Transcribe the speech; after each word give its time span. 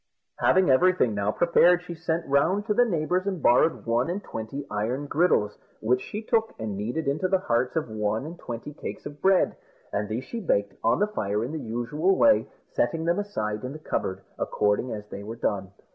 Having 0.39 0.71
everything 0.71 1.13
now 1.13 1.31
prepared, 1.31 1.83
she 1.83 1.93
sent 1.93 2.25
round 2.25 2.65
to 2.65 2.73
the 2.73 2.85
neighbours 2.85 3.27
and 3.27 3.39
borrowed 3.39 3.85
one 3.85 4.09
and 4.09 4.23
twenty 4.23 4.65
iron 4.71 5.05
griddles, 5.05 5.59
which 5.79 6.01
she 6.01 6.23
took 6.23 6.55
and 6.57 6.75
kneaded 6.75 7.07
into 7.07 7.27
the 7.27 7.37
hearts 7.37 7.75
of 7.75 7.87
one 7.87 8.25
and 8.25 8.39
twenty 8.39 8.73
cakes 8.73 9.05
of 9.05 9.21
bread, 9.21 9.55
and 9.93 10.09
these 10.09 10.23
she 10.23 10.39
baked 10.39 10.73
on 10.83 10.97
the 10.97 11.05
fire 11.05 11.43
in 11.45 11.51
the 11.51 11.59
usual 11.61 12.17
way, 12.17 12.47
setting 12.71 13.05
them 13.05 13.19
aside 13.19 13.63
in 13.63 13.73
the 13.73 13.77
cupboard 13.77 14.21
according 14.39 14.91
as 14.91 15.07
they 15.09 15.21
were 15.21 15.35
done. 15.35 15.69